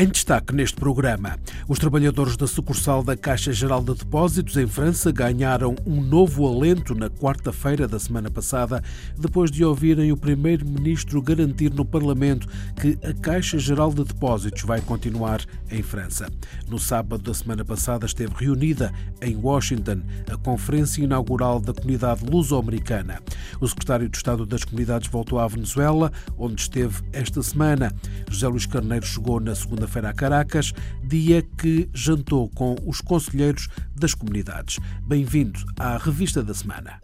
[0.00, 1.36] Em destaque neste programa,
[1.66, 6.94] os trabalhadores da sucursal da Caixa Geral de Depósitos em França ganharam um novo alento
[6.94, 8.80] na quarta-feira da semana passada,
[9.18, 12.46] depois de ouvirem o primeiro-ministro garantir no Parlamento
[12.80, 16.30] que a Caixa Geral de Depósitos vai continuar em França.
[16.68, 23.20] No sábado da semana passada esteve reunida em Washington a conferência inaugural da comunidade luso-americana.
[23.60, 27.92] O secretário de Estado das Comunidades voltou à Venezuela, onde esteve esta semana.
[28.30, 33.68] José Luís Carneiro chegou na segunda segunda-feira a Caracas, dia que jantou com os conselheiros
[33.96, 34.78] das comunidades.
[35.02, 37.00] Bem-vindo à Revista da Semana.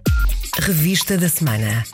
[0.60, 1.84] Revista da Semana.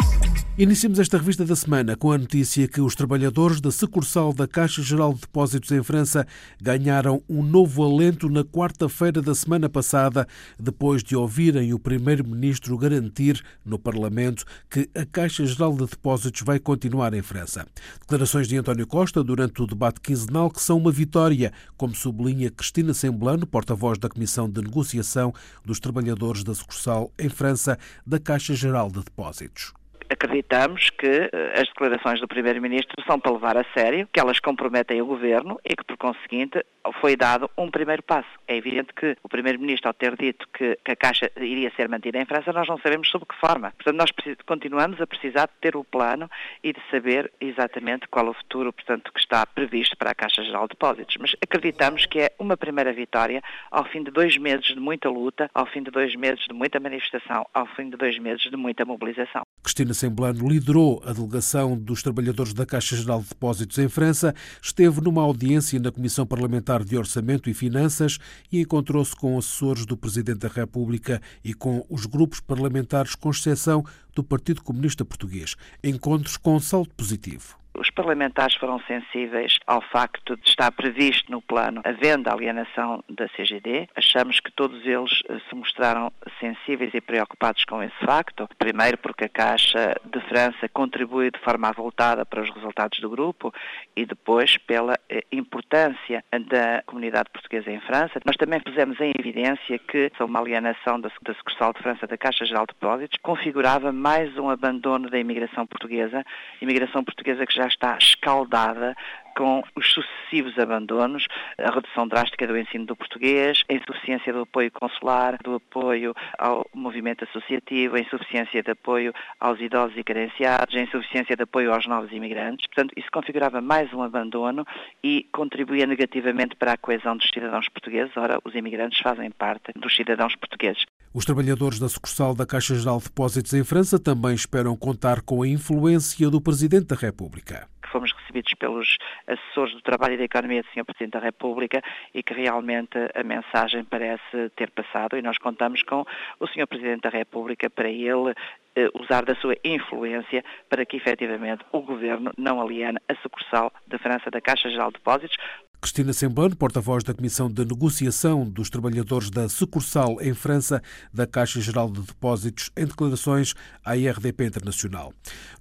[0.60, 4.82] Iniciamos esta revista da semana com a notícia que os trabalhadores da sucursal da Caixa
[4.82, 6.26] Geral de Depósitos em França
[6.60, 13.42] ganharam um novo alento na quarta-feira da semana passada, depois de ouvirem o primeiro-ministro garantir
[13.64, 17.66] no Parlamento que a Caixa Geral de Depósitos vai continuar em França.
[17.98, 22.92] Declarações de António Costa durante o debate quinzenal que são uma vitória, como sublinha Cristina
[22.92, 25.32] Semblano, porta-voz da Comissão de Negociação
[25.64, 29.79] dos Trabalhadores da sucursal em França da Caixa Geral de Depósitos
[30.10, 35.00] acreditamos que eh, as declarações do Primeiro-Ministro são para levar a sério, que elas comprometem
[35.00, 36.64] o Governo e que, por conseguinte,
[37.00, 38.28] foi dado um primeiro passo.
[38.48, 42.18] É evidente que o Primeiro-Ministro, ao ter dito que, que, a Caixa iria ser mantida
[42.18, 43.72] em França, nós não sabemos sob que forma.
[43.72, 44.10] Portanto, nós
[44.46, 46.28] continuamos a precisar de ter o plano
[46.64, 50.64] e de saber exatamente qual o futuro, portanto, que está previsto para a Caixa Geral
[50.64, 51.16] de Depósitos.
[51.20, 55.48] Mas acreditamos que é uma primeira vitória ao fim de dois meses de muita luta,
[55.54, 58.84] ao fim de dois meses de muita manifestação, ao fim de dois meses de muita
[58.84, 59.42] mobilização.
[59.62, 64.98] Cristina Semblano liderou a delegação dos trabalhadores da Caixa Geral de Depósitos em França, esteve
[65.02, 68.16] numa audiência na Comissão Parlamentar de Orçamento e Finanças
[68.50, 73.84] e encontrou-se com assessores do Presidente da República e com os grupos parlamentares, com exceção
[74.14, 75.54] do Partido Comunista Português.
[75.84, 77.59] Encontros com salto positivo.
[77.74, 83.02] Os parlamentares foram sensíveis ao facto de estar previsto no plano a venda, a alienação
[83.08, 83.88] da CGD.
[83.94, 88.48] Achamos que todos eles eh, se mostraram sensíveis e preocupados com esse facto.
[88.58, 93.52] Primeiro, porque a Caixa de França contribui de forma avultada para os resultados do grupo
[93.96, 98.20] e depois pela eh, importância da comunidade portuguesa em França.
[98.24, 102.66] Nós também pusemos em evidência que uma alienação da, sucursal de França da Caixa Geral
[102.66, 106.24] de Depósitos configurava mais um abandono da imigração portuguesa,
[106.60, 108.96] imigração portuguesa que já está escaldada
[109.36, 111.26] com os sucessivos abandonos,
[111.58, 116.66] a redução drástica do ensino do português, a insuficiência do apoio consular, do apoio ao
[116.74, 121.86] movimento associativo, a insuficiência de apoio aos idosos e carenciados, a insuficiência de apoio aos
[121.86, 122.66] novos imigrantes.
[122.66, 124.66] Portanto, isso configurava mais um abandono
[125.02, 128.16] e contribuía negativamente para a coesão dos cidadãos portugueses.
[128.16, 130.84] Ora, os imigrantes fazem parte dos cidadãos portugueses.
[131.12, 135.42] Os trabalhadores da sucursal da Caixa Geral de Depósitos em França também esperam contar com
[135.42, 138.96] a influência do Presidente da República fomos recebidos pelos
[139.26, 140.84] assessores do trabalho e da economia do Sr.
[140.84, 141.82] Presidente da República
[142.14, 146.04] e que realmente a mensagem parece ter passado e nós contamos com
[146.38, 146.66] o Sr.
[146.66, 148.34] Presidente da República para ele
[148.76, 153.98] eh, usar da sua influência para que efetivamente o Governo não aliene a sucursal da
[153.98, 155.36] França da Caixa Geral de Depósitos,
[155.80, 160.82] Cristina Semblano, porta-voz da Comissão de Negociação dos Trabalhadores da sucursal em França
[161.12, 165.10] da Caixa Geral de Depósitos, em declarações à IRDP Internacional.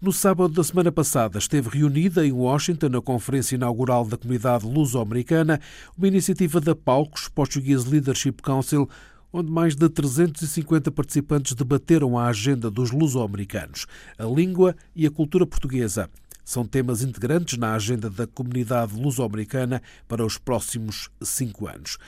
[0.01, 5.61] No sábado da semana passada esteve reunida em Washington na conferência inaugural da comunidade luso-americana
[5.97, 8.89] uma iniciativa da Palcos, Portuguese Leadership Council,
[9.31, 13.85] onde mais de 350 participantes debateram a agenda dos luso-americanos,
[14.17, 16.09] a língua e a cultura portuguesa
[16.49, 21.99] são temas integrantes na agenda da comunidade luso-americana para os próximos cinco anos.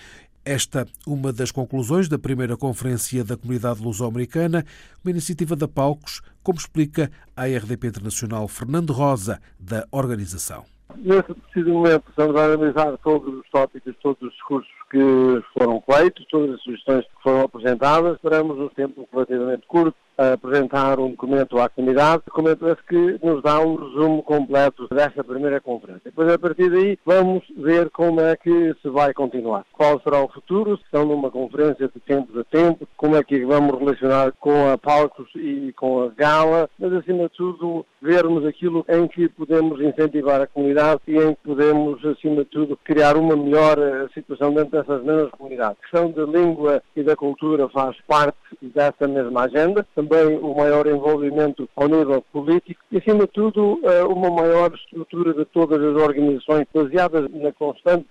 [0.44, 4.66] Esta uma das conclusões da primeira conferência da comunidade luso-americana,
[5.06, 10.66] uma iniciativa da Palcos, como explica a RDP Internacional Fernando Rosa, da organização.
[10.98, 16.26] Nesse preciso momento estamos a analisar todos os tópicos, todos os discursos que foram feitos,
[16.32, 18.16] todas as sugestões que foram apresentadas.
[18.16, 23.42] Esperamos um tempo relativamente curto a apresentar um documento à comunidade, documento esse que nos
[23.42, 26.02] dá um resumo completo desta primeira conferência.
[26.06, 29.66] Depois, a partir daí, vamos ver como é que se vai continuar.
[29.74, 33.44] Qual será o futuro, se estão numa conferência de tempos a tempo, como é que
[33.46, 38.86] vamos relacionar com a Palcos e com a Gala, mas, acima de tudo, vermos aquilo
[38.90, 43.36] em que podemos incentivar a comunidade e em que podemos, acima de tudo, criar uma
[43.36, 45.78] melhor eh, situação dentro dessas mesmas comunidades.
[45.80, 49.86] A questão da língua e da cultura faz parte dessa mesma agenda.
[49.90, 54.74] Estamos também o maior envolvimento ao nível político e, acima de tudo, eh, uma maior
[54.76, 58.06] estrutura de todas as organizações baseadas na constante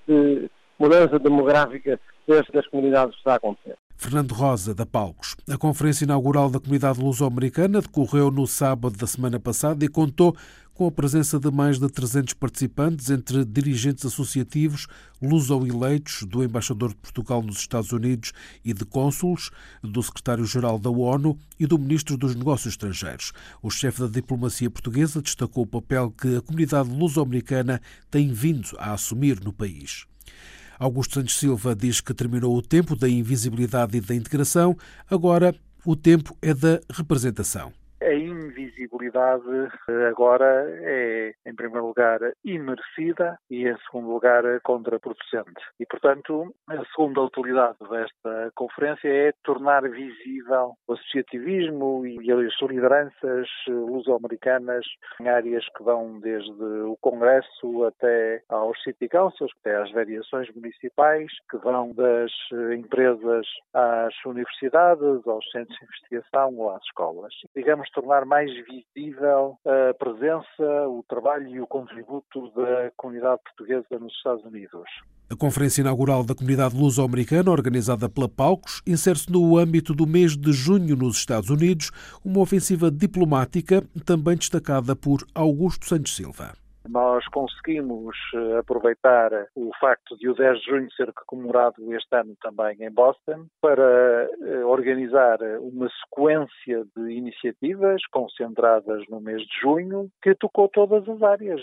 [0.79, 3.77] mudança demográfica das comunidades que está a acontecer.
[3.97, 5.37] Fernando Rosa, da Palcos.
[5.51, 10.35] A conferência inaugural da comunidade luso-americana decorreu no sábado da semana passada e contou
[10.81, 14.87] com a presença de mais de 300 participantes, entre dirigentes associativos,
[15.21, 18.33] luso-eleitos, do embaixador de Portugal nos Estados Unidos
[18.65, 19.51] e de cônsules,
[19.83, 23.31] do secretário-geral da ONU e do ministro dos Negócios Estrangeiros.
[23.63, 27.79] O chefe da diplomacia portuguesa destacou o papel que a comunidade luso-americana
[28.11, 30.07] tem vindo a assumir no país.
[30.79, 34.75] Augusto Santos Silva diz que terminou o tempo da invisibilidade e da integração,
[35.11, 35.55] agora
[35.85, 37.71] o tempo é da representação
[39.17, 45.61] a invisibilidade eh, agora é, em primeiro lugar, imerecida e, em segundo lugar, contraproducente.
[45.79, 53.49] E, portanto, a segunda utilidade desta conferência é tornar visível o associativismo e as lideranças
[53.69, 54.87] luso-americanas
[55.21, 61.31] em áreas que vão desde o Congresso até aos City Councils, até às variações municipais,
[61.51, 62.31] que vão das
[62.77, 67.35] empresas às universidades, aos centros de investigação ou às escolas.
[67.55, 69.00] Digamos, tornar mais visível
[69.67, 74.85] a presença, o trabalho e o contributo da comunidade portuguesa nos Estados Unidos.
[75.31, 80.53] A conferência inaugural da comunidade luso-americana, organizada pela Palcos, insere-se no âmbito do mês de
[80.53, 81.91] junho nos Estados Unidos,
[82.25, 86.53] uma ofensiva diplomática também destacada por Augusto Santos Silva.
[86.91, 92.35] Nós conseguimos eh, aproveitar o facto de o 10 de junho ser comemorado este ano
[92.43, 100.09] também em Boston para eh, organizar uma sequência de iniciativas concentradas no mês de junho
[100.21, 101.61] que tocou todas as áreas.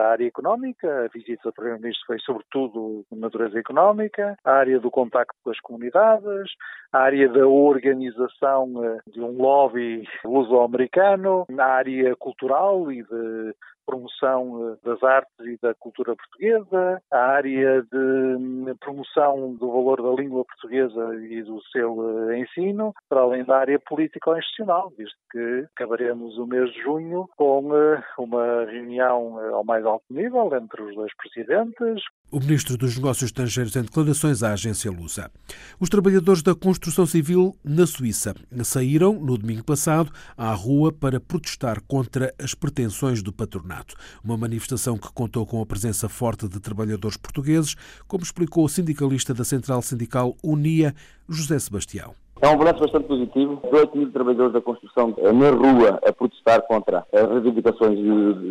[0.00, 4.90] A área económica, a visita do Primeiro-Ministro foi sobretudo de natureza económica, a área do
[4.90, 6.50] contacto com as comunidades,
[6.92, 13.54] a área da organização eh, de um lobby luso-americano, na área cultural e de
[13.86, 20.02] promoção eh, das artes e da cultura portuguesa, a área de hum, promoção do valor
[20.02, 25.66] da língua portuguesa e do seu eh, ensino, para além da área político-institucional, visto que
[25.76, 30.94] acabaremos o mês de junho com eh, uma reunião ao mais alto nível entre os
[30.94, 32.02] dois presidentes,
[32.32, 35.30] o ministro dos Negócios Estrangeiros em declarações à agência Lusa.
[35.78, 38.34] Os trabalhadores da construção civil na Suíça
[38.64, 43.75] saíram, no domingo passado, à rua para protestar contra as pretensões do patronato.
[44.24, 47.74] Uma manifestação que contou com a presença forte de trabalhadores portugueses,
[48.06, 50.94] como explicou o sindicalista da Central Sindical Unia,
[51.28, 52.14] José Sebastião.
[52.38, 53.60] É um balanço bastante positivo.
[53.64, 57.98] 18 mil trabalhadores da construção na rua a protestar contra as reivindicações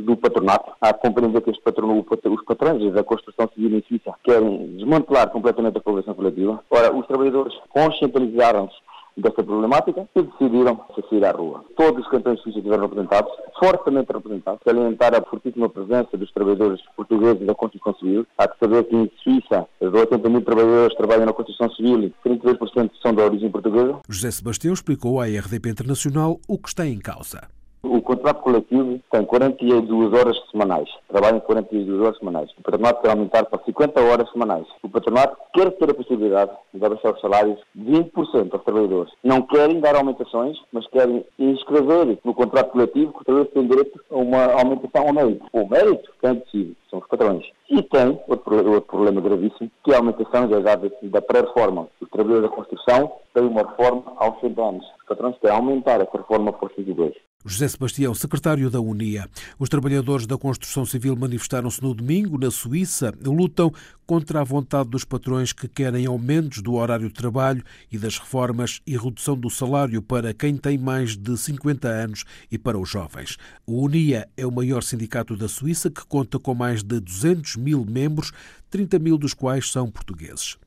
[0.03, 0.71] do patronato.
[0.81, 5.29] Há que compreender que este patrono, os patrões da construção civil em Suíça querem desmantelar
[5.29, 6.63] completamente a colaboração coletiva.
[6.71, 8.75] Ora, os trabalhadores conscientizaram-se
[9.17, 10.79] desta problemática e decidiram
[11.09, 11.63] sair à rua.
[11.75, 17.45] Todos os cantões suíços estiveram representados, fortemente representados, alimentar a fortíssima presença dos trabalhadores portugueses
[17.45, 18.25] da construção civil.
[18.37, 22.13] Há que saber que em Suíça, de 80 mil trabalhadores trabalham na construção civil e
[22.27, 23.99] 32% são de origem portuguesa.
[24.09, 27.55] José Sebastião explicou à RDP Internacional o que está em causa.
[27.85, 30.89] O contrato coletivo tem 42 horas semanais.
[31.07, 32.49] Trabalham 42 horas semanais.
[32.57, 34.65] O patronato quer aumentar para 50 horas semanais.
[34.81, 39.13] O patronato quer ter a possibilidade de abaixar os salários 20% aos trabalhadores.
[39.23, 44.03] Não querem dar aumentações, mas querem inscrever no contrato coletivo que os trabalhadores têm direito
[44.09, 45.45] a uma aumentação ao mérito.
[45.53, 47.45] O mérito, quem decide, são os patrões.
[47.69, 51.87] E tem outro, outro problema gravíssimo, que é a aumentação já da, da pré-reforma.
[51.99, 54.85] Os trabalhadores da construção têm uma reforma aos 100 anos.
[54.99, 57.13] Os patrões querem aumentar essa reforma por 102.
[57.47, 59.27] José Sebastião, secretário da Unia.
[59.59, 63.71] Os trabalhadores da construção civil manifestaram-se no domingo, na Suíça, lutam
[64.05, 68.81] contra a vontade dos patrões que querem aumentos do horário de trabalho e das reformas
[68.85, 73.37] e redução do salário para quem tem mais de 50 anos e para os jovens.
[73.65, 77.85] O Unia é o maior sindicato da Suíça que conta com mais de 200 mil
[77.85, 78.31] membros,
[78.69, 80.57] 30 mil dos quais são portugueses.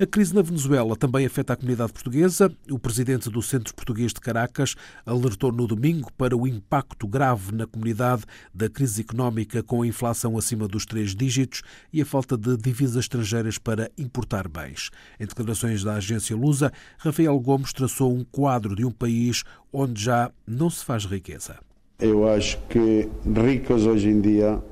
[0.00, 2.50] A crise na Venezuela também afeta a comunidade portuguesa.
[2.70, 4.74] O presidente do Centro Português de Caracas
[5.04, 8.22] alertou no domingo para o impacto grave na comunidade
[8.54, 11.62] da crise económica com a inflação acima dos três dígitos
[11.92, 14.90] e a falta de divisas estrangeiras para importar bens.
[15.20, 20.30] Em declarações da agência Lusa, Rafael Gomes traçou um quadro de um país onde já
[20.46, 21.58] não se faz riqueza.
[22.00, 23.08] Eu acho que
[23.44, 24.62] ricos hoje em dia,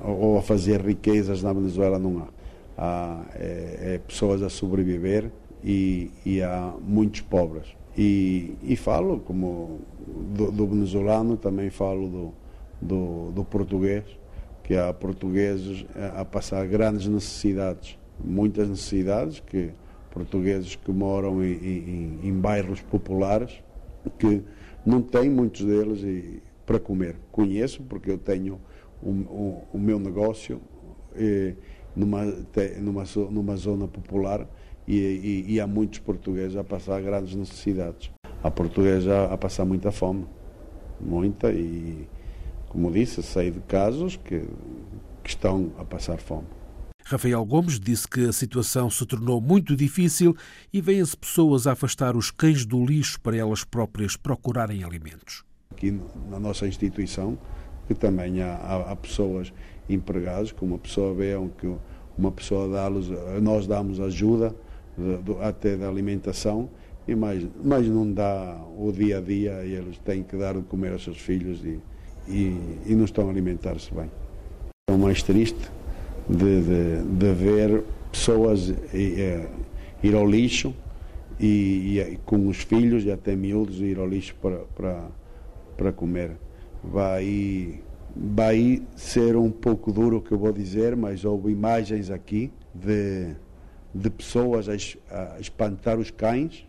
[0.00, 2.36] ou a fazer riquezas na Venezuela, não há
[2.76, 5.30] há é, é pessoas a sobreviver
[5.64, 7.66] e, e há muitos pobres.
[7.96, 9.80] E, e falo como
[10.34, 12.34] do, do, venezuelano, também falo do,
[12.80, 14.04] do, do, português,
[14.62, 19.70] que há portugueses a, passar grandes necessidades, muitas necessidades, que
[20.10, 23.62] portugueses que moram em, em, em bairros populares,
[24.18, 24.42] que
[24.84, 27.16] não têm muitos deles e, para comer.
[27.32, 28.60] Conheço porque eu tenho
[29.02, 30.60] o, o, o meu negócio
[31.14, 31.54] eh,
[31.94, 32.24] numa,
[32.80, 34.46] numa, numa zona popular
[34.86, 38.10] e, e, e, há muitos portugueses a passar grandes necessidades.
[38.42, 40.26] Há portugueses a, a passar muita fome,
[41.00, 42.06] muita, e
[42.68, 44.44] como disse, sei de casos que,
[45.24, 46.46] que estão a passar fome.
[47.04, 50.36] Rafael Gomes disse que a situação se tornou muito difícil
[50.72, 55.44] e vêm-se pessoas a afastar os cães do lixo para elas próprias procurarem alimentos.
[55.70, 57.38] Aqui na nossa instituição,
[57.86, 59.52] que também há, há, há pessoas
[59.88, 61.72] empregadas, como uma pessoa vê que
[62.18, 63.10] uma pessoa dá-los,
[63.42, 64.54] nós damos ajuda
[64.96, 66.68] de, de, até da alimentação,
[67.06, 70.62] e mais, mas não dá o dia a dia e eles têm que dar de
[70.62, 71.78] comer aos seus filhos e,
[72.26, 74.10] e, e não estão a alimentar-se bem.
[74.90, 75.70] É o mais triste
[76.28, 79.48] de, de, de ver pessoas ir,
[80.02, 80.74] ir ao lixo
[81.38, 85.08] e, e, com os filhos e até miúdos ir ao lixo para, para,
[85.76, 86.32] para comer.
[86.86, 87.82] Vai,
[88.14, 93.34] vai ser um pouco duro o que eu vou dizer, mas houve imagens aqui de,
[93.94, 94.72] de pessoas a,
[95.34, 96.66] a espantar os cães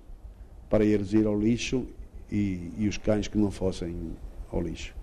[0.69, 1.87] para eles ir ao lixo
[2.31, 3.95] e, e os cães que não fossem
[4.51, 4.97] ao lixo.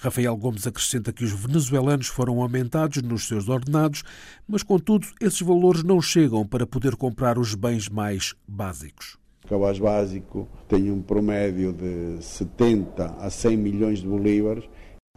[0.00, 4.02] Rafael Gomes acrescenta que os venezuelanos foram aumentados nos seus ordenados,
[4.48, 9.19] mas, contudo, esses valores não chegam para poder comprar os bens mais básicos.
[9.50, 14.62] Cabaz básico tem um promédio de 70 a 100 milhões de bolívares.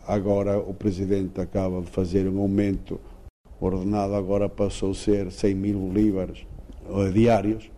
[0.07, 2.99] Agora o presidente acaba de fazer um aumento,
[3.61, 6.47] ordenado agora passou a ser 100 mil bolívares
[6.89, 7.69] eh, diários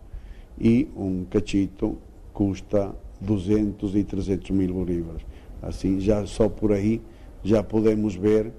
[0.58, 1.98] e um cachito
[2.32, 5.26] custa 200 e 300 mil bolívares.
[5.60, 7.02] Assim, já só por aí
[7.44, 8.50] já podemos ver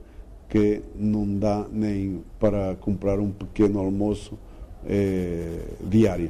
[0.47, 4.37] que não dá nem para comprar um pequeno almoço
[4.85, 6.29] eh, diário.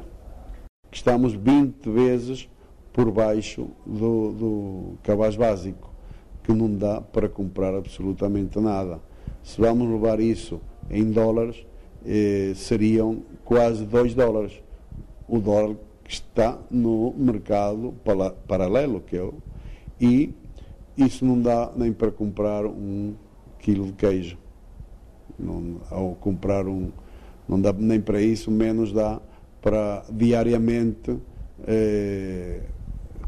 [0.98, 2.50] Estamos 20 vezes
[2.92, 5.94] por baixo do, do cabaz básico,
[6.42, 9.00] que não dá para comprar absolutamente nada.
[9.44, 11.64] Se vamos levar isso em dólares,
[12.04, 14.60] eh, seriam quase 2 dólares.
[15.28, 17.94] O dólar que está no mercado
[18.48, 19.36] paralelo, que é o,
[20.02, 20.34] e
[20.98, 23.14] isso não dá nem para comprar um
[23.60, 24.38] quilo de queijo.
[25.38, 26.90] Não, ou comprar um.
[27.48, 29.22] Não dá nem para isso, menos dá
[29.68, 31.20] para diariamente
[31.68, 32.62] eh,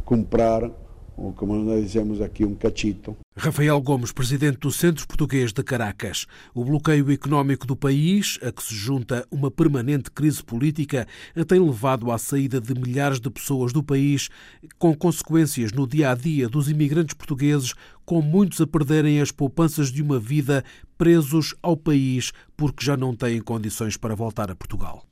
[0.06, 0.72] comprar
[1.20, 3.16] ou como nós dizemos aqui, um cachito.
[3.36, 6.26] Rafael Gomes, presidente do Centro Português de Caracas.
[6.54, 11.06] O bloqueio económico do país, a que se junta uma permanente crise política,
[11.48, 14.30] tem levado à saída de milhares de pessoas do país,
[14.78, 17.74] com consequências no dia a dia dos imigrantes portugueses,
[18.10, 20.64] com muitos a perderem as poupanças de uma vida
[20.98, 25.06] presos ao país porque já não têm condições para voltar a Portugal.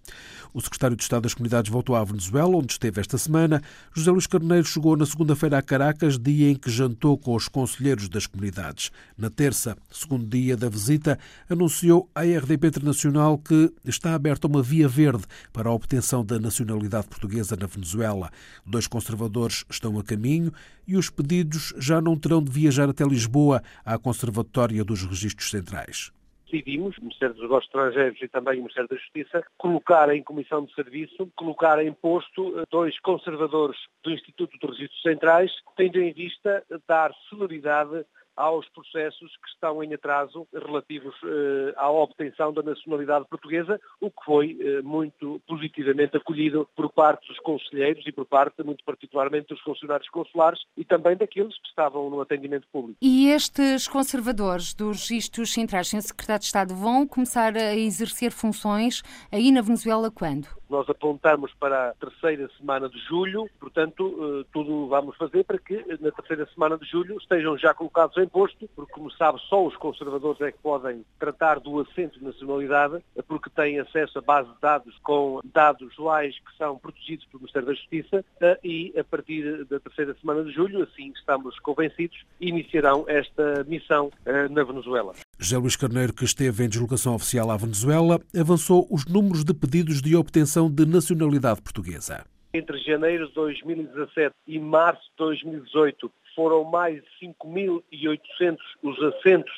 [0.52, 3.62] O secretário de Estado das Comunidades voltou à Venezuela, onde esteve esta semana.
[3.94, 8.10] José Luís Carneiro chegou na segunda-feira a Caracas, dia em que jantou com os conselheiros
[8.10, 8.90] das comunidades.
[9.16, 14.88] Na terça, segundo dia da visita, anunciou à RDP Internacional que está aberta uma via
[14.88, 15.24] verde
[15.54, 18.32] para a obtenção da nacionalidade portuguesa na Venezuela.
[18.66, 20.52] Dois conservadores estão a caminho
[20.88, 26.12] e os pedidos já não terão de viajar até Lisboa, à Conservatória dos Registros Centrais.
[26.50, 30.64] Decidimos, o Ministério dos Negócios Estrangeiros e também o Ministério da Justiça, colocar em comissão
[30.64, 36.14] de serviço, colocar em posto eh, dois conservadores do Instituto dos Registros Centrais, tendo em
[36.14, 38.06] vista dar celeridade
[38.38, 44.24] aos processos que estão em atraso relativos eh, à obtenção da nacionalidade portuguesa, o que
[44.24, 49.60] foi eh, muito positivamente acolhido por parte dos conselheiros e por parte, muito particularmente, dos
[49.62, 53.00] funcionários consulares e também daqueles que estavam no atendimento público.
[53.02, 56.02] E estes conservadores dos registros centrais, Sr.
[56.02, 59.02] Secretário de Estado, vão começar a exercer funções
[59.32, 60.48] aí na Venezuela quando?
[60.70, 65.84] Nós apontamos para a terceira semana de julho, portanto, eh, tudo vamos fazer para que
[66.00, 69.76] na terceira semana de julho estejam já colocados em posto, porque, como sabe, só os
[69.78, 74.60] conservadores é que podem tratar do assento de nacionalidade, porque têm acesso a base de
[74.62, 79.66] dados com dados gerais que são protegidos pelo Ministério da Justiça eh, e, a partir
[79.66, 85.14] da terceira semana de julho, assim estamos convencidos, iniciarão esta missão eh, na Venezuela.
[85.40, 90.02] José Luís Carneiro, que esteve em deslocação oficial à Venezuela, avançou os números de pedidos
[90.02, 92.26] de obtenção de nacionalidade portuguesa.
[92.54, 99.54] Entre janeiro de 2017 e março de 2018 foram mais de 5.800 os assentos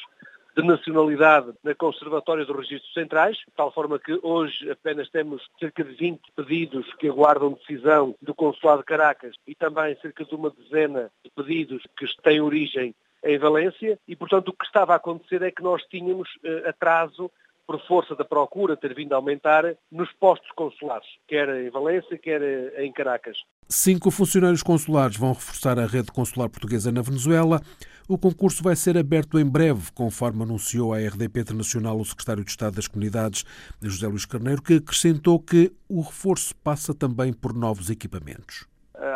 [0.57, 5.83] de nacionalidade na Conservatória dos Registros Centrais, de tal forma que hoje apenas temos cerca
[5.83, 10.49] de 20 pedidos que aguardam decisão do Consulado de Caracas e também cerca de uma
[10.49, 15.41] dezena de pedidos que têm origem em Valência e, portanto, o que estava a acontecer
[15.41, 17.31] é que nós tínhamos uh, atraso
[17.69, 22.41] por força da procura ter vindo a aumentar nos postos consulares, quer em Valência, quer
[22.81, 23.37] em Caracas.
[23.67, 27.61] Cinco funcionários consulares vão reforçar a rede consular portuguesa na Venezuela.
[28.07, 32.49] O concurso vai ser aberto em breve, conforme anunciou a RDP Internacional o secretário de
[32.49, 33.45] Estado das Comunidades,
[33.79, 38.67] José Luís Carneiro, que acrescentou que o reforço passa também por novos equipamentos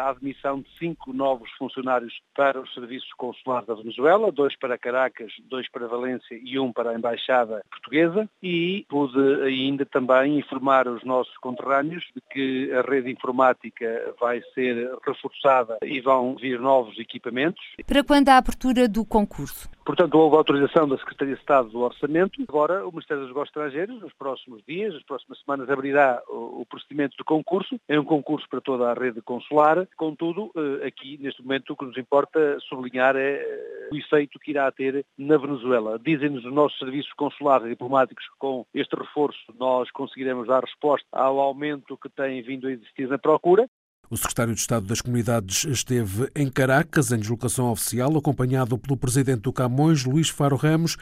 [0.04, 5.32] a admissão de cinco novos funcionários para os serviços consulares da Venezuela, dois para Caracas,
[5.50, 8.30] dois para Valência e um para a Embaixada Portuguesa.
[8.42, 14.92] E pude ainda também informar os nossos conterrâneos de que a rede informática vai ser
[15.06, 17.64] reforçada e vão vir novos equipamentos.
[17.86, 19.70] Para quando a abertura do concurso?
[19.86, 22.42] Portanto, houve autorização da Secretaria de Estado do Orçamento.
[22.48, 27.18] Agora, o Ministério dos Negócios Estrangeiros, nos próximos dias, nas próximas semanas, abrirá o procedimento
[27.18, 27.78] de concurso.
[27.90, 29.86] É um concurso para toda a rede consular.
[29.98, 34.52] Contudo, eh, aqui, neste momento, o que nos importa sublinhar é eh, o efeito que
[34.52, 36.00] irá ter na Venezuela.
[36.00, 41.06] Dizem-nos os nossos serviços consulares e diplomáticos que com este reforço nós conseguiremos dar resposta
[41.12, 43.68] ao aumento que tem vindo a existir na procura.
[44.10, 49.42] O secretário de Estado das Comunidades esteve em Caracas, em deslocação oficial, acompanhado pelo presidente
[49.42, 50.98] do Camões, Luís Faro Ramos.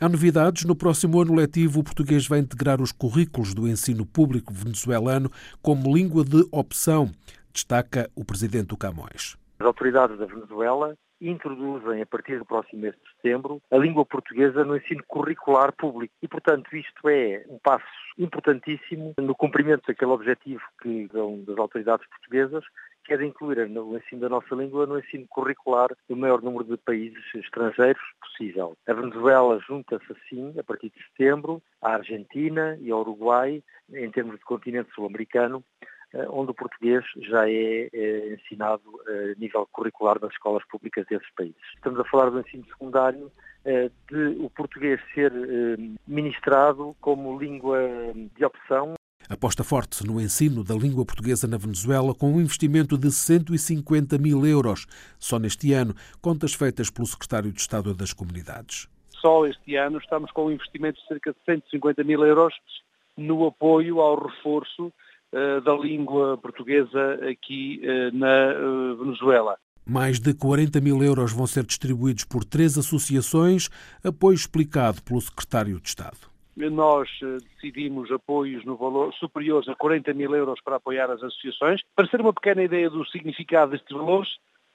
[0.00, 0.64] Há novidades.
[0.64, 5.30] No próximo ano letivo, o português vai integrar os currículos do ensino público venezuelano
[5.62, 7.10] como língua de opção,
[7.52, 9.36] destaca o presidente do Camões.
[9.58, 14.64] As autoridades da Venezuela introduzem, a partir do próximo mês de setembro, a língua portuguesa
[14.64, 16.14] no ensino curricular público.
[16.22, 17.84] E, portanto, isto é um passo
[18.18, 22.64] importantíssimo no cumprimento daquele objetivo que dão das autoridades portuguesas,
[23.04, 26.64] que é de incluir no ensino da nossa língua no ensino curricular o maior número
[26.64, 28.76] de países estrangeiros possível.
[28.86, 34.38] A Venezuela junta-se assim, a partir de setembro, à Argentina e ao Uruguai, em termos
[34.38, 35.64] de continente sul-americano,
[36.30, 41.28] onde o português já é, é ensinado eh, a nível curricular das escolas públicas desses
[41.36, 41.56] países.
[41.74, 43.30] Estamos a falar do ensino secundário,
[43.64, 45.32] eh, de o português ser
[46.06, 47.78] ministrado como língua
[48.36, 48.94] de opção
[49.28, 54.46] aposta forte no ensino da língua portuguesa na Venezuela com um investimento de 150 mil
[54.46, 54.86] euros
[55.18, 58.88] só neste ano, contas feitas pelo secretário de Estado das Comunidades.
[59.20, 62.54] Só este ano estamos com um investimento de cerca de 150 mil euros
[63.16, 69.56] no apoio ao reforço eh, da língua portuguesa aqui eh, na eh, Venezuela.
[69.84, 73.68] Mais de 40 mil euros vão ser distribuídos por três associações,
[74.04, 76.18] apoio explicado pelo secretário de Estado.
[76.56, 77.08] Nós
[77.54, 81.80] decidimos apoios no valor superiores a 40 mil euros para apoiar as associações.
[81.94, 84.28] Para ser uma pequena ideia do significado destes valores,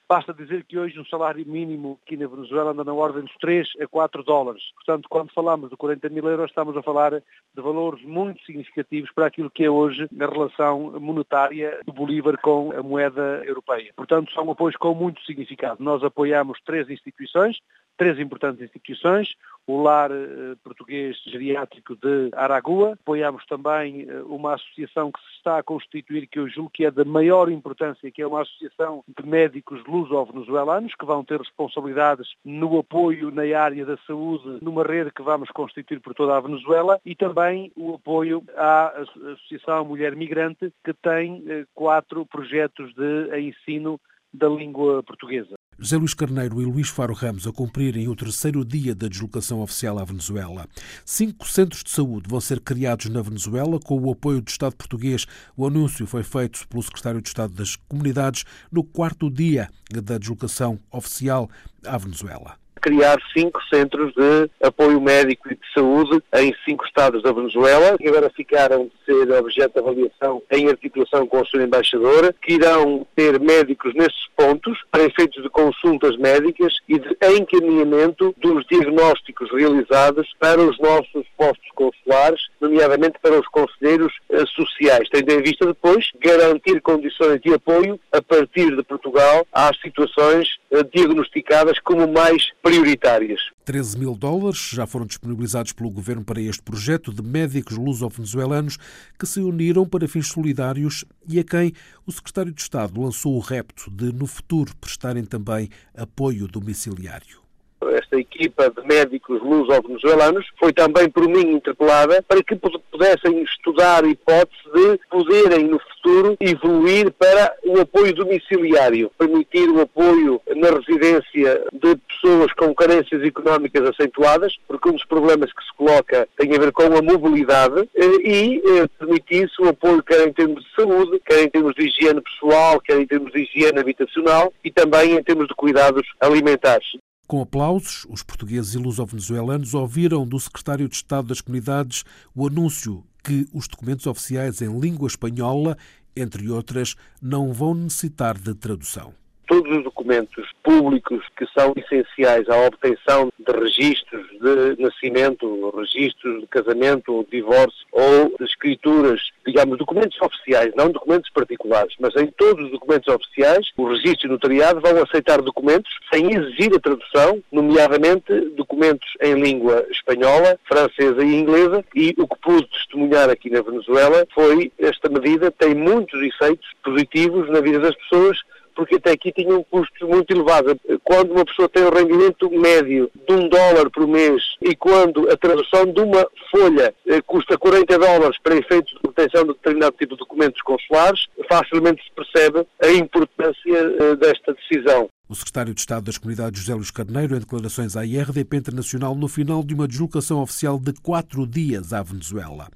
[0.06, 3.66] Basta dizer que hoje um salário mínimo aqui na Venezuela anda na ordem dos 3
[3.80, 4.62] a 4 dólares.
[4.74, 9.26] Portanto, quando falamos de 40 mil euros, estamos a falar de valores muito significativos para
[9.26, 13.92] aquilo que é hoje a relação monetária do Bolívar com a moeda europeia.
[13.96, 15.82] Portanto, são apoios com muito significado.
[15.82, 17.58] Nós apoiamos três instituições,
[17.96, 19.34] três importantes instituições,
[19.66, 22.92] o Lar eh, Português Geriátrico de Aragua.
[22.92, 26.90] Apoiamos também eh, uma associação que se está a constituir, que eu julgo que é
[26.90, 32.78] da maior importância, que é uma associação de médicos luso-venezuelanos, que vão ter responsabilidades no
[32.78, 37.14] apoio na área da saúde, numa rede que vamos constituir por toda a Venezuela, e
[37.14, 44.00] também o apoio à Associação Mulher Migrante, que tem eh, quatro projetos de ensino
[44.32, 45.54] da língua portuguesa.
[45.78, 49.98] José Luís Carneiro e Luís Faro Ramos a cumprirem o terceiro dia da deslocação oficial
[49.98, 50.68] à Venezuela.
[51.04, 55.26] Cinco centros de saúde vão ser criados na Venezuela com o apoio do Estado português.
[55.56, 60.78] O anúncio foi feito pelo Secretário de Estado das Comunidades no quarto dia da deslocação
[60.90, 61.50] oficial
[61.84, 67.32] à Venezuela criar cinco centros de apoio médico e de saúde em cinco estados da
[67.32, 71.62] Venezuela, que agora ficaram de ser objeto de avaliação em articulação com o Sr.
[71.62, 78.34] Embaixador, que irão ter médicos nesses pontos para efeitos de consultas médicas e de encaminhamento
[78.36, 85.32] dos diagnósticos realizados para os nossos postos consulares, nomeadamente para os conselheiros eh, sociais, tendo
[85.32, 91.78] em vista depois garantir condições de apoio a partir de Portugal às situações eh, diagnosticadas
[91.78, 93.40] como mais prioritárias.
[93.64, 98.76] 13 mil dólares já foram disponibilizados pelo governo para este projeto de médicos luso-venezuelanos
[99.18, 101.72] que se uniram para fins solidários e a quem
[102.06, 107.43] o secretário de Estado lançou o repto de, no futuro, prestarem também apoio domiciliário
[107.90, 114.08] esta equipa de médicos luso-venezuelanos foi também por mim interpelada para que pudessem estudar a
[114.08, 121.64] hipótese de poderem no futuro evoluir para o apoio domiciliário, permitir o apoio na residência
[121.72, 126.58] de pessoas com carências económicas acentuadas, porque um dos problemas que se coloca tem a
[126.58, 131.20] ver com a mobilidade eh, e eh, permitir-se o apoio quer em termos de saúde,
[131.24, 135.22] quer em termos de higiene pessoal, quer em termos de higiene habitacional e também em
[135.22, 136.86] termos de cuidados alimentares.
[137.26, 143.02] Com aplausos, os portugueses e luso-venezuelanos ouviram do secretário de Estado das Comunidades o anúncio
[143.22, 145.78] que os documentos oficiais em língua espanhola,
[146.14, 149.14] entre outras, não vão necessitar de tradução
[149.54, 156.46] todos os documentos públicos que são essenciais à obtenção de registros de nascimento, registros de
[156.48, 162.64] casamento ou divórcio ou de escrituras, digamos, documentos oficiais, não documentos particulares, mas em todos
[162.64, 168.32] os documentos oficiais, o registro e notariado vão aceitar documentos sem exigir a tradução, nomeadamente
[168.56, 174.26] documentos em língua espanhola, francesa e inglesa, e o que pude testemunhar aqui na Venezuela
[174.34, 178.38] foi esta medida tem muitos efeitos positivos na vida das pessoas
[178.74, 180.78] porque até aqui tinha um custo muito elevado.
[181.02, 185.36] Quando uma pessoa tem um rendimento médio de um dólar por mês e quando a
[185.36, 190.14] tradução de uma folha eh, custa 40 dólares para efeitos de obtenção de determinado tipo
[190.14, 195.08] de documentos consulares, facilmente se percebe a importância eh, desta decisão.
[195.26, 199.26] O secretário de Estado das Comunidades, José Luís Carneiro, em declarações à IRDP Internacional no
[199.26, 202.68] final de uma deslocação oficial de quatro dias à Venezuela.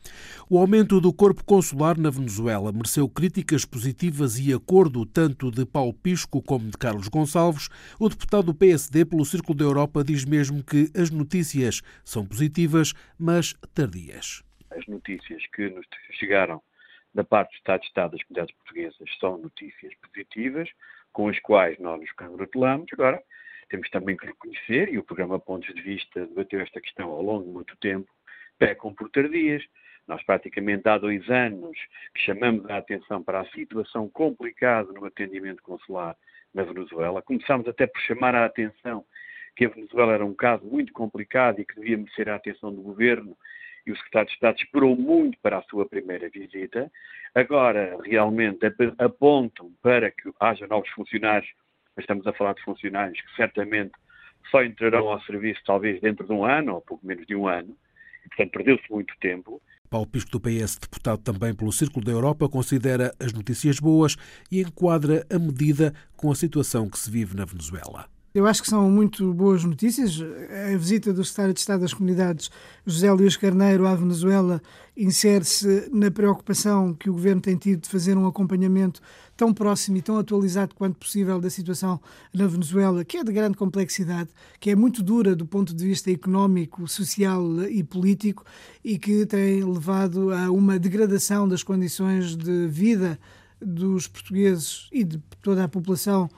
[0.48, 5.92] O aumento do corpo consular na Venezuela mereceu críticas positivas e acordo tanto de Paulo
[5.92, 7.68] Pisco como de Carlos Gonçalves.
[8.00, 12.94] O deputado do PSD pelo Círculo da Europa diz mesmo que as notícias são positivas,
[13.18, 14.42] mas tardias.
[14.70, 15.84] As notícias que nos
[16.18, 16.62] chegaram
[17.14, 20.70] da parte do Estado de Estado das Comunidades Portuguesas são notícias positivas
[21.12, 22.86] com as quais nós nos congratulamos.
[22.92, 23.22] Agora,
[23.68, 27.44] temos também que reconhecer, e o programa Pontos de Vista debateu esta questão ao longo
[27.44, 28.10] de muito tempo,
[28.58, 29.62] pecam por tardias.
[30.06, 31.76] Nós praticamente há dois anos
[32.14, 36.16] que chamamos a atenção para a situação complicada no atendimento consular
[36.54, 37.20] na Venezuela.
[37.20, 39.04] Começámos até por chamar a atenção
[39.54, 42.80] que a Venezuela era um caso muito complicado e que devia merecer a atenção do
[42.80, 43.36] governo
[43.88, 46.90] e o secretário de Estado esperou muito para a sua primeira visita.
[47.34, 48.60] Agora, realmente,
[48.98, 51.50] apontam para que haja novos funcionários,
[51.96, 53.92] mas estamos a falar de funcionários que certamente
[54.50, 57.76] só entrarão ao serviço talvez dentro de um ano, ou pouco menos de um ano,
[58.24, 59.60] e, portanto, perdeu-se muito tempo.
[59.88, 64.16] Paulo Pisco do PS, deputado também pelo Círculo da Europa, considera as notícias boas
[64.52, 68.17] e enquadra a medida com a situação que se vive na Venezuela.
[68.34, 70.20] Eu acho que são muito boas notícias.
[70.70, 72.50] A visita do Secretário de Estado das Comunidades,
[72.86, 74.60] José Luís Carneiro, à Venezuela,
[74.94, 79.00] insere-se na preocupação que o Governo tem tido de fazer um acompanhamento
[79.34, 81.98] tão próximo e tão atualizado quanto possível da situação
[82.34, 84.28] na Venezuela, que é de grande complexidade,
[84.60, 88.44] que é muito dura do ponto de vista económico, social e político
[88.84, 93.18] e que tem levado a uma degradação das condições de vida
[93.60, 96.28] dos portugueses e de toda a população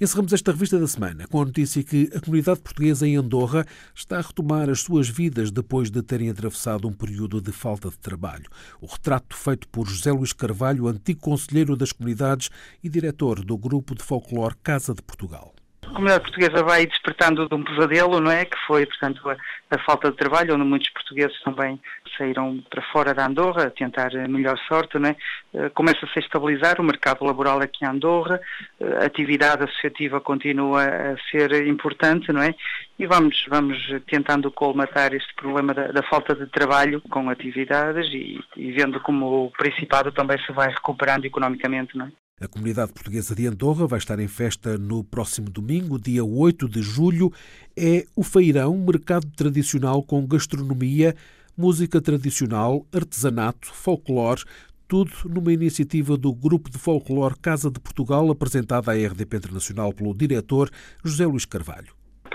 [0.00, 4.18] Encerramos esta revista da semana com a notícia que a comunidade portuguesa em Andorra está
[4.18, 8.48] a retomar as suas vidas depois de terem atravessado um período de falta de trabalho.
[8.80, 12.50] O retrato feito por José Luís Carvalho, antigo conselheiro das comunidades
[12.82, 15.53] e diretor do grupo de folclore Casa de Portugal.
[15.94, 18.44] Comunidade portuguesa vai despertando de um pesadelo, não é?
[18.44, 19.36] Que foi, portanto, a,
[19.70, 21.80] a, falta de trabalho, onde muitos portugueses também
[22.18, 25.16] saíram para fora da Andorra a tentar a melhor sorte, não é?
[25.52, 28.40] Uh, Começa-se a estabilizar o mercado laboral aqui em Andorra,
[28.80, 32.52] uh, a atividade associativa continua a ser importante, não é?
[32.98, 33.78] E vamos, vamos
[34.08, 39.46] tentando colmatar este problema da, da falta de trabalho com atividades e, e vendo como
[39.46, 42.23] o Principado também se vai recuperando economicamente, não é?
[42.40, 46.82] A comunidade portuguesa de Andorra vai estar em festa no próximo domingo, dia 8 de
[46.82, 47.32] julho.
[47.76, 51.14] É o feirão, mercado tradicional com gastronomia,
[51.56, 54.42] música tradicional, artesanato, folclore,
[54.88, 60.12] tudo numa iniciativa do Grupo de Folclore Casa de Portugal, apresentada à RDP Internacional pelo
[60.12, 60.70] diretor
[61.04, 61.94] José Luís Carvalho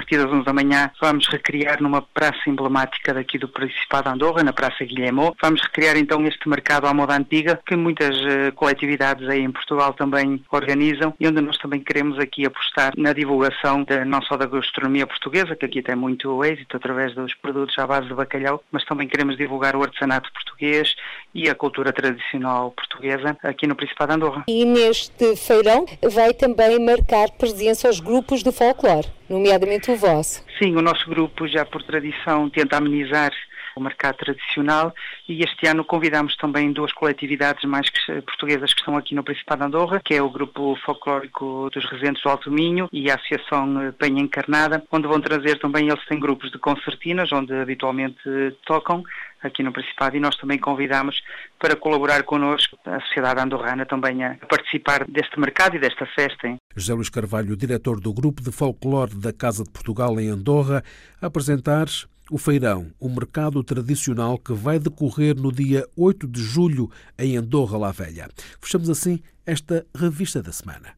[0.10, 4.44] partir das 11 da manhã, vamos recriar numa praça emblemática daqui do Principado de Andorra,
[4.44, 5.36] na Praça Guilhermo.
[5.40, 9.94] Vamos recriar então este mercado à moda antiga, que muitas uh, coletividades aí em Portugal
[9.94, 14.48] também organizam e onde nós também queremos aqui apostar na divulgação de, não só da
[14.48, 18.84] gastronomia portuguesa, que aqui tem muito êxito através dos produtos à base de bacalhau, mas
[18.86, 20.96] também queremos divulgar o artesanato português
[21.36, 24.44] e a cultura tradicional portuguesa aqui no Principado de Andorra.
[24.48, 30.44] E neste feirão vai também marcar presença aos grupos de folclore nomeadamente o vosso.
[30.58, 33.32] Sim, o nosso grupo já por tradição tenta amenizar
[33.76, 34.94] o mercado tradicional
[35.28, 37.90] e este ano convidamos também duas coletividades mais
[38.26, 42.22] portuguesas que estão aqui no Principado de Andorra, que é o Grupo Folclórico dos Residentes
[42.22, 46.52] do Alto Minho e a Associação Penha Encarnada, onde vão trazer também, eles têm grupos
[46.52, 48.20] de concertinas, onde habitualmente
[48.66, 49.04] tocam,
[49.42, 51.22] aqui no Principado e nós também convidamos
[51.58, 56.59] para colaborar connosco a sociedade andorrana também a participar deste mercado e desta festa.
[56.76, 60.84] José Luís Carvalho, diretor do Grupo de Folclore da Casa de Portugal em Andorra,
[61.20, 61.88] a apresentar
[62.30, 67.78] o Feirão, um mercado tradicional que vai decorrer no dia 8 de julho em Andorra
[67.78, 68.30] La Velha.
[68.62, 70.94] Fechamos assim esta revista da semana.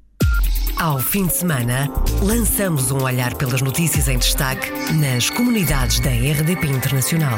[0.78, 1.88] Ao fim de semana,
[2.22, 7.38] lançamos um olhar pelas notícias em destaque nas comunidades da RDP Internacional.